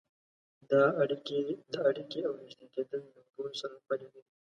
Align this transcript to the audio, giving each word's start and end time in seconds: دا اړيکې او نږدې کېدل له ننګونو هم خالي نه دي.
دا 0.71 0.83
اړيکې 1.85 2.19
او 2.27 2.33
نږدې 2.41 2.65
کېدل 2.73 3.01
له 3.11 3.17
ننګونو 3.25 3.51
هم 3.69 3.73
خالي 3.85 4.07
نه 4.13 4.19
دي. 4.25 4.29